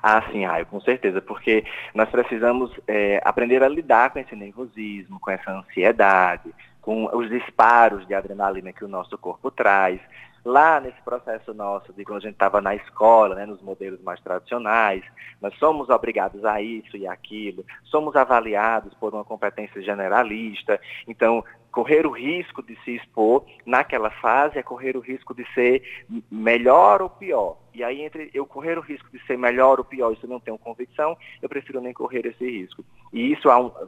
Ah, 0.01 0.24
sim, 0.31 0.46
Raio, 0.46 0.65
com 0.65 0.81
certeza, 0.81 1.22
porque 1.22 1.63
nós 1.93 2.10
precisamos 2.10 2.72
é, 2.88 3.22
aprender 3.24 3.62
a 3.63 3.67
lidar 3.67 4.10
com 4.10 4.20
esse 4.20 4.36
nervosismo, 4.36 5.20
com 5.20 5.29
essa 5.29 5.51
ansiedade, 5.51 6.53
com 6.81 7.05
os 7.15 7.29
disparos 7.29 8.08
de 8.08 8.13
adrenalina 8.13 8.74
que 8.74 8.84
o 8.84 8.88
nosso 8.88 9.17
corpo 9.17 9.51
traz. 9.51 10.00
Lá 10.43 10.79
nesse 10.79 11.00
processo 11.03 11.53
nosso, 11.53 11.93
de 11.93 12.03
quando 12.03 12.17
a 12.17 12.22
gente 12.22 12.34
estava 12.34 12.60
na 12.60 12.74
escola, 12.74 13.36
né, 13.36 13.46
nos 13.46 13.62
modelos 13.62 14.01
mais 14.01 14.20
tradicionais, 14.22 15.03
nós 15.39 15.55
somos 15.60 15.88
obrigados 15.89 16.43
a 16.43 16.60
isso 16.60 16.98
e 16.98 17.08
aquilo, 17.08 17.63
somos 17.84 18.15
avaliados 18.15 18.91
por 18.96 19.13
uma 19.13 19.24
competência 19.24 19.79
generalista, 19.84 20.81
então 21.08 21.43
correr 21.72 22.06
o 22.06 22.12
risco 22.12 22.62
de 22.62 22.78
se 22.84 22.96
expor 22.96 23.46
naquela 23.66 24.12
fase 24.12 24.60
é 24.60 24.63
correr 24.63 24.98
o 24.98 25.00
risco 25.00 25.34
de 25.34 25.46
ser 25.54 25.82
melhor 26.30 27.01
ou 27.01 27.10
pior. 27.10 27.58
E 27.74 27.84
aí, 27.84 28.01
entre 28.01 28.30
eu 28.34 28.46
correr 28.46 28.78
o 28.78 28.82
risco 28.82 29.10
de 29.12 29.25
ser 29.25 29.38
melhor 29.38 29.80
ou 29.80 29.86
pior, 29.86 30.12
isso 30.12 30.25
eu 30.25 30.30
não 30.30 30.42
tenho 30.42 30.58
convicção, 30.58 31.18
eu 31.42 31.48
prefiro 31.48 31.80
nem 31.80 31.94
correr 31.94 32.25
esse 32.25 32.44
risco. 32.46 32.84
E 33.13 33.32
isso 33.32 33.48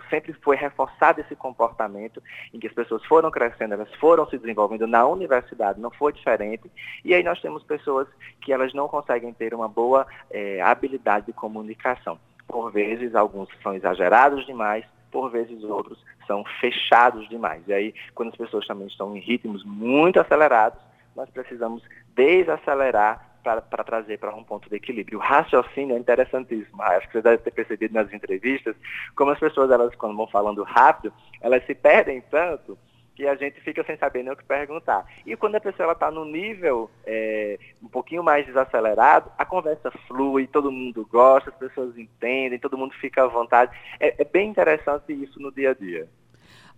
sempre 0.09 0.33
foi 0.41 0.55
reforçado 0.55 1.19
esse 1.19 1.35
comportamento 1.35 2.23
em 2.53 2.59
que 2.59 2.67
as 2.67 2.73
pessoas 2.73 3.03
foram 3.05 3.29
crescendo, 3.29 3.73
elas 3.73 3.93
foram 3.95 4.27
se 4.29 4.37
desenvolvendo 4.37 4.87
na 4.87 5.05
universidade, 5.05 5.81
não 5.81 5.91
foi 5.91 6.13
diferente. 6.13 6.71
E 7.03 7.13
aí 7.13 7.23
nós 7.23 7.41
temos 7.41 7.63
pessoas 7.63 8.07
que 8.41 8.53
elas 8.53 8.73
não 8.73 8.87
conseguem 8.87 9.33
ter 9.33 9.53
uma 9.53 9.67
boa 9.67 10.07
é, 10.31 10.61
habilidade 10.61 11.25
de 11.25 11.33
comunicação. 11.33 12.17
Por 12.47 12.71
vezes, 12.71 13.15
alguns 13.15 13.49
são 13.61 13.73
exagerados 13.73 14.45
demais, 14.45 14.85
por 15.13 15.29
vezes 15.29 15.63
outros 15.63 16.03
são 16.25 16.43
fechados 16.59 17.29
demais. 17.29 17.61
E 17.67 17.73
aí, 17.73 17.93
quando 18.15 18.29
as 18.29 18.35
pessoas 18.35 18.65
também 18.65 18.87
estão 18.87 19.15
em 19.15 19.19
ritmos 19.19 19.63
muito 19.63 20.19
acelerados, 20.19 20.79
nós 21.15 21.29
precisamos 21.29 21.83
desacelerar 22.15 23.29
para 23.43 23.83
trazer 23.83 24.17
para 24.17 24.33
um 24.33 24.43
ponto 24.43 24.69
de 24.69 24.75
equilíbrio. 24.77 25.19
O 25.19 25.21
raciocínio 25.21 25.95
é 25.95 25.99
interessantíssimo. 25.99 26.81
Acho 26.81 27.07
que 27.07 27.13
você 27.13 27.21
deve 27.21 27.37
ter 27.39 27.51
percebido 27.51 27.93
nas 27.93 28.11
entrevistas 28.11 28.75
como 29.15 29.31
as 29.31 29.39
pessoas, 29.39 29.69
elas, 29.69 29.93
quando 29.95 30.17
vão 30.17 30.27
falando 30.27 30.63
rápido, 30.63 31.13
elas 31.41 31.63
se 31.65 31.75
perdem 31.75 32.21
tanto 32.31 32.77
que 33.15 33.27
a 33.27 33.35
gente 33.35 33.59
fica 33.61 33.83
sem 33.83 33.97
saber 33.97 34.23
nem 34.23 34.33
o 34.33 34.37
que 34.37 34.43
perguntar. 34.43 35.05
E 35.25 35.35
quando 35.35 35.55
a 35.55 35.61
pessoa 35.61 35.91
está 35.91 36.09
no 36.09 36.25
nível 36.25 36.89
é, 37.05 37.59
um 37.81 37.87
pouquinho 37.87 38.23
mais 38.23 38.45
desacelerado, 38.45 39.31
a 39.37 39.45
conversa 39.45 39.91
flui, 40.07 40.47
todo 40.47 40.71
mundo 40.71 41.07
gosta, 41.11 41.49
as 41.49 41.55
pessoas 41.55 41.97
entendem, 41.97 42.59
todo 42.59 42.77
mundo 42.77 42.93
fica 42.95 43.23
à 43.23 43.27
vontade. 43.27 43.75
É, 43.99 44.21
é 44.21 44.25
bem 44.25 44.49
interessante 44.49 45.13
isso 45.13 45.39
no 45.39 45.51
dia 45.51 45.71
a 45.71 45.73
dia. 45.73 46.07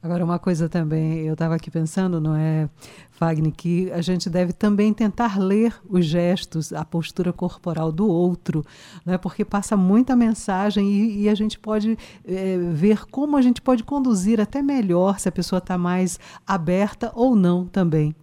Agora, 0.06 0.24
uma 0.24 0.38
coisa 0.38 0.70
também, 0.70 1.26
eu 1.26 1.34
estava 1.34 1.56
aqui 1.56 1.72
pensando, 1.72 2.22
não 2.22 2.36
é, 2.36 2.70
Fagner, 3.10 3.52
que 3.52 3.92
a 3.92 4.02
gente 4.02 4.30
deve 4.30 4.54
também 4.54 4.94
tentar 4.94 5.40
ler 5.40 5.74
os 5.90 6.06
gestos, 6.06 6.72
a 6.72 6.86
postura 6.86 7.34
corporal 7.34 7.92
do 7.92 8.08
outro, 8.08 8.64
né, 9.04 9.18
porque 9.18 9.44
passa 9.44 9.76
muita 9.76 10.16
mensagem 10.16 10.86
e, 10.88 11.24
e 11.24 11.30
a 11.30 11.34
gente 11.34 11.58
pode 11.58 11.98
é, 12.24 12.56
ver 12.72 13.08
como 13.08 13.36
a 13.36 13.42
gente 13.42 13.60
pode 13.64 13.84
conduzir 13.84 14.40
até 14.40 14.62
melhor 14.62 15.18
se 15.18 15.28
a 15.28 15.32
pessoa 15.32 15.58
está 15.58 15.76
mais 15.76 16.20
aberta 16.46 17.12
ou 17.16 17.36
não 17.36 17.66
também. 17.66 18.16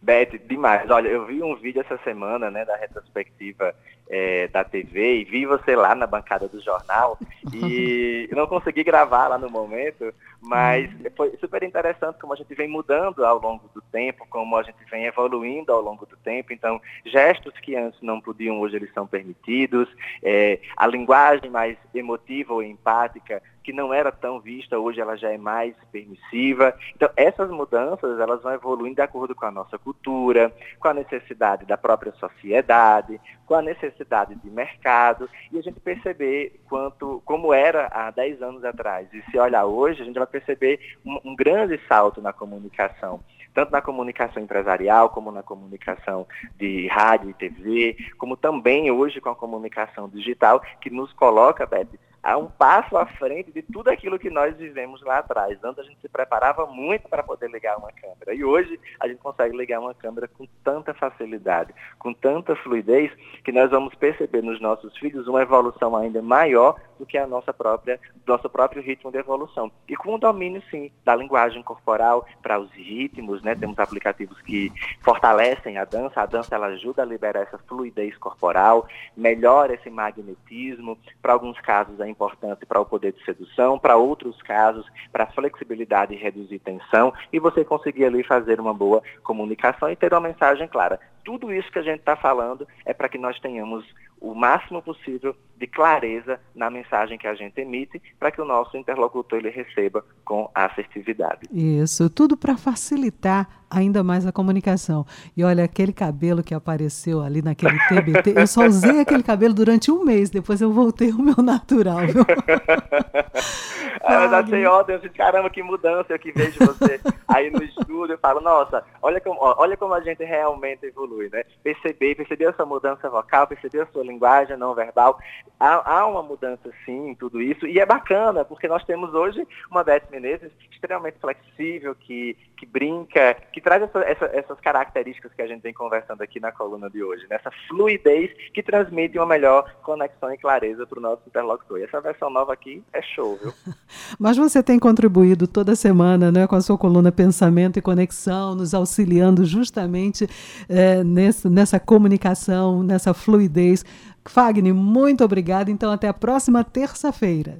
Beth, 0.00 0.38
demais. 0.46 0.88
Olha, 0.88 1.08
eu 1.08 1.26
vi 1.26 1.42
um 1.42 1.56
vídeo 1.56 1.80
essa 1.80 1.98
semana, 2.04 2.48
né, 2.48 2.64
da 2.64 2.76
retrospectiva 2.76 3.74
é, 4.10 4.48
da 4.48 4.64
TV 4.64 5.20
e 5.20 5.24
vi 5.24 5.46
você 5.46 5.76
lá 5.76 5.94
na 5.94 6.06
bancada 6.06 6.48
do 6.48 6.60
jornal 6.60 7.16
e 7.54 8.28
não 8.34 8.46
consegui 8.48 8.82
gravar 8.82 9.28
lá 9.28 9.38
no 9.38 9.48
momento, 9.48 10.12
mas 10.42 10.92
uhum. 10.94 11.10
foi 11.16 11.36
super 11.38 11.62
interessante 11.62 12.18
como 12.18 12.32
a 12.32 12.36
gente 12.36 12.52
vem 12.54 12.66
mudando 12.66 13.24
ao 13.24 13.40
longo 13.40 13.70
do 13.72 13.80
tempo, 13.80 14.26
como 14.28 14.56
a 14.56 14.62
gente 14.64 14.78
vem 14.90 15.06
evoluindo 15.06 15.72
ao 15.72 15.80
longo 15.80 16.04
do 16.04 16.16
tempo. 16.16 16.52
Então, 16.52 16.80
gestos 17.04 17.54
que 17.60 17.76
antes 17.76 18.02
não 18.02 18.20
podiam, 18.20 18.58
hoje 18.58 18.76
eles 18.76 18.92
são 18.92 19.06
permitidos. 19.06 19.88
É, 20.22 20.58
a 20.76 20.86
linguagem 20.86 21.48
mais 21.48 21.76
emotiva 21.94 22.52
ou 22.52 22.62
empática 22.62 23.40
que 23.62 23.72
não 23.72 23.92
era 23.92 24.10
tão 24.10 24.40
vista, 24.40 24.78
hoje 24.78 25.00
ela 25.00 25.16
já 25.16 25.30
é 25.30 25.38
mais 25.38 25.74
permissiva. 25.92 26.74
Então, 26.94 27.10
essas 27.16 27.50
mudanças, 27.50 28.18
elas 28.18 28.42
vão 28.42 28.52
evoluindo 28.52 28.96
de 28.96 29.02
acordo 29.02 29.34
com 29.34 29.44
a 29.44 29.50
nossa 29.50 29.78
cultura, 29.78 30.52
com 30.78 30.88
a 30.88 30.94
necessidade 30.94 31.66
da 31.66 31.76
própria 31.76 32.12
sociedade, 32.12 33.20
com 33.46 33.54
a 33.54 33.62
necessidade 33.62 34.34
de 34.34 34.50
mercado, 34.50 35.28
e 35.52 35.58
a 35.58 35.62
gente 35.62 35.80
perceber 35.80 36.60
quanto, 36.68 37.22
como 37.24 37.52
era 37.52 37.88
há 37.92 38.10
10 38.10 38.42
anos 38.42 38.64
atrás. 38.64 39.08
E 39.12 39.22
se 39.30 39.38
olhar 39.38 39.66
hoje, 39.66 40.02
a 40.02 40.04
gente 40.04 40.18
vai 40.18 40.26
perceber 40.26 40.80
um, 41.04 41.18
um 41.24 41.36
grande 41.36 41.80
salto 41.88 42.20
na 42.20 42.32
comunicação 42.32 43.20
tanto 43.52 43.72
na 43.72 43.82
comunicação 43.82 44.42
empresarial, 44.42 45.10
como 45.10 45.32
na 45.32 45.42
comunicação 45.42 46.26
de 46.56 46.86
rádio 46.86 47.30
e 47.30 47.34
TV, 47.34 47.96
como 48.16 48.36
também 48.36 48.90
hoje 48.90 49.20
com 49.20 49.28
a 49.28 49.34
comunicação 49.34 50.08
digital, 50.08 50.62
que 50.80 50.90
nos 50.90 51.12
coloca, 51.12 51.66
Beth, 51.66 51.88
a 52.22 52.36
um 52.36 52.46
passo 52.46 52.96
à 52.96 53.06
frente 53.06 53.50
de 53.50 53.62
tudo 53.62 53.88
aquilo 53.88 54.18
que 54.18 54.30
nós 54.30 54.56
vivemos 54.56 55.02
lá 55.02 55.18
atrás. 55.18 55.58
Antes 55.64 55.80
a 55.80 55.88
gente 55.88 56.00
se 56.00 56.08
preparava 56.08 56.66
muito 56.66 57.08
para 57.08 57.22
poder 57.22 57.50
ligar 57.50 57.78
uma 57.78 57.90
câmera. 57.92 58.34
E 58.34 58.44
hoje 58.44 58.78
a 58.98 59.08
gente 59.08 59.18
consegue 59.18 59.56
ligar 59.56 59.80
uma 59.80 59.94
câmera 59.94 60.28
com 60.28 60.46
tanta 60.62 60.92
facilidade, 60.92 61.74
com 61.98 62.12
tanta 62.12 62.54
fluidez, 62.56 63.10
que 63.42 63.52
nós 63.52 63.70
vamos 63.70 63.94
perceber 63.94 64.42
nos 64.42 64.60
nossos 64.60 64.96
filhos 64.98 65.26
uma 65.26 65.42
evolução 65.42 65.96
ainda 65.96 66.20
maior 66.20 66.76
do 66.98 67.06
que 67.06 67.16
a 67.16 67.26
nossa 67.26 67.52
própria, 67.52 67.98
nosso 68.26 68.48
próprio 68.50 68.82
ritmo 68.82 69.10
de 69.10 69.18
evolução. 69.18 69.72
E 69.88 69.96
com 69.96 70.14
o 70.14 70.18
domínio, 70.18 70.62
sim, 70.70 70.92
da 71.02 71.16
linguagem 71.16 71.62
corporal 71.62 72.26
para 72.42 72.60
os 72.60 72.70
ritmos, 72.72 73.42
né? 73.42 73.54
Temos 73.54 73.78
aplicativos 73.78 74.40
que 74.42 74.70
fortalecem 75.00 75.78
a 75.78 75.84
dança. 75.86 76.20
A 76.20 76.26
dança 76.26 76.54
ela 76.54 76.66
ajuda 76.66 77.02
a 77.02 77.06
liberar 77.06 77.40
essa 77.40 77.58
fluidez 77.58 78.16
corporal, 78.18 78.86
melhora 79.16 79.74
esse 79.74 79.88
magnetismo. 79.88 80.98
Para 81.22 81.32
alguns 81.32 81.58
casos, 81.60 81.98
a 82.00 82.09
importante 82.10 82.66
para 82.66 82.80
o 82.80 82.84
poder 82.84 83.12
de 83.12 83.24
sedução, 83.24 83.78
para 83.78 83.96
outros 83.96 84.40
casos, 84.42 84.86
para 85.12 85.26
flexibilidade 85.26 86.14
e 86.14 86.18
reduzir 86.18 86.58
tensão, 86.58 87.12
e 87.32 87.38
você 87.38 87.64
conseguir 87.64 88.04
ali 88.04 88.22
fazer 88.22 88.60
uma 88.60 88.74
boa 88.74 89.02
comunicação 89.22 89.90
e 89.90 89.96
ter 89.96 90.12
uma 90.12 90.20
mensagem 90.20 90.68
clara. 90.68 91.00
Tudo 91.24 91.52
isso 91.52 91.70
que 91.70 91.78
a 91.78 91.82
gente 91.82 92.00
está 92.00 92.16
falando 92.16 92.66
é 92.84 92.92
para 92.92 93.08
que 93.08 93.18
nós 93.18 93.38
tenhamos 93.40 93.84
o 94.20 94.34
máximo 94.34 94.82
possível 94.82 95.34
de 95.60 95.66
clareza 95.66 96.40
na 96.54 96.70
mensagem 96.70 97.18
que 97.18 97.26
a 97.26 97.34
gente 97.34 97.60
emite, 97.60 98.00
para 98.18 98.30
que 98.30 98.40
o 98.40 98.46
nosso 98.46 98.78
interlocutor 98.78 99.38
ele 99.38 99.50
receba 99.50 100.02
com 100.24 100.50
assertividade. 100.54 101.40
Isso, 101.52 102.08
tudo 102.08 102.34
para 102.34 102.56
facilitar 102.56 103.46
ainda 103.70 104.02
mais 104.02 104.26
a 104.26 104.32
comunicação. 104.32 105.06
E 105.36 105.44
olha, 105.44 105.62
aquele 105.62 105.92
cabelo 105.92 106.42
que 106.42 106.54
apareceu 106.54 107.22
ali 107.22 107.40
naquele 107.40 107.78
TBT, 107.88 108.34
eu 108.36 108.46
só 108.46 108.66
usei 108.66 109.00
aquele 109.00 109.22
cabelo 109.22 109.54
durante 109.54 109.92
um 109.92 110.02
mês, 110.02 110.30
depois 110.30 110.60
eu 110.60 110.72
voltei 110.72 111.12
ao 111.12 111.18
meu 111.18 111.36
natural, 111.36 111.98
viu? 111.98 112.24
ah, 114.02 114.24
eu 114.24 114.34
achei 114.34 114.66
ótimo, 114.66 114.96
eu 114.96 115.00
disse, 115.00 115.14
caramba, 115.14 115.50
que 115.50 115.62
mudança, 115.62 116.12
eu 116.12 116.18
que 116.18 116.32
vejo 116.32 116.58
você 116.58 117.00
aí 117.28 117.50
no 117.50 117.62
estúdio, 117.62 118.14
eu 118.14 118.18
falo, 118.18 118.40
nossa, 118.40 118.82
olha 119.00 119.20
como, 119.20 119.38
olha 119.40 119.76
como 119.76 119.94
a 119.94 120.00
gente 120.00 120.24
realmente 120.24 120.86
evolui, 120.86 121.28
né? 121.30 121.44
Perceber, 121.62 122.16
perceber 122.16 122.46
essa 122.46 122.66
mudança 122.66 123.08
vocal, 123.08 123.46
perceber 123.46 123.82
a 123.82 123.86
sua 123.86 124.02
linguagem 124.02 124.56
não 124.56 124.74
verbal, 124.74 125.18
há, 125.58 125.98
há 125.98 126.06
uma 126.06 126.22
mudança 126.22 126.70
sim 126.84 127.08
em 127.08 127.14
tudo 127.14 127.40
isso, 127.40 127.66
e 127.66 127.78
é 127.78 127.86
bacana, 127.86 128.44
porque 128.44 128.68
nós 128.68 128.84
temos 128.84 129.14
hoje 129.14 129.46
uma 129.70 129.84
Beth 129.84 130.04
Menezes 130.10 130.52
extremamente 130.70 131.18
flexível, 131.20 131.94
que, 131.94 132.36
que 132.56 132.64
brinca, 132.64 133.36
que 133.52 133.60
traz 133.60 133.82
essa, 133.82 133.98
essa, 134.00 134.24
essas 134.26 134.60
características 134.60 135.32
que 135.34 135.42
a 135.42 135.46
gente 135.46 135.60
vem 135.60 135.74
conversando 135.74 136.22
aqui 136.22 136.40
na 136.40 136.50
coluna 136.50 136.88
de 136.88 137.02
hoje, 137.02 137.26
né? 137.28 137.38
fluidez 137.68 138.30
que 138.54 138.62
transmite 138.62 139.18
uma 139.18 139.26
melhor 139.26 139.70
conexão 139.82 140.32
e 140.32 140.38
clareza 140.38 140.86
para 140.86 140.98
o 140.98 141.02
nosso 141.02 141.22
interlocutor. 141.26 141.78
E 141.78 141.84
essa 141.84 142.00
versão 142.00 142.30
nova 142.30 142.52
aqui 142.52 142.82
é 142.92 143.02
show, 143.02 143.38
viu? 143.42 143.52
Mas 144.18 144.36
você 144.36 144.62
tem 144.62 144.78
contribuído 144.78 145.46
toda 145.46 145.76
semana 145.76 146.32
né, 146.32 146.46
com 146.46 146.56
a 146.56 146.60
sua 146.60 146.78
coluna 146.78 147.12
Pensamento 147.12 147.78
e 147.78 147.82
Conexão, 147.82 148.54
nos 148.54 148.72
auxiliando 148.74 149.44
justamente 149.44 150.26
é, 150.68 151.04
nessa, 151.04 151.50
nessa 151.50 151.78
comunicação, 151.78 152.82
nessa 152.82 153.12
fluidez. 153.12 153.84
Fagner, 154.26 154.74
muito 154.74 155.24
obrigada. 155.24 155.70
Então, 155.70 155.90
até 155.90 156.08
a 156.08 156.14
próxima 156.14 156.62
terça-feira. 156.64 157.58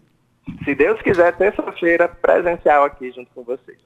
Se 0.65 0.75
Deus 0.75 1.01
quiser, 1.03 1.37
terça-feira, 1.37 2.09
presencial 2.09 2.85
aqui 2.85 3.13
junto 3.13 3.31
com 3.35 3.43
vocês. 3.43 3.79